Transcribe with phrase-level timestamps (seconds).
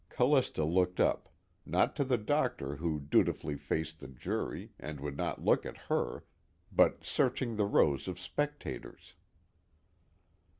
[0.09, 1.29] Callista looked up,
[1.63, 6.23] not to the doctor who dutifully faced the jury and would not look at her,
[6.71, 9.13] but searching the rows of spectators.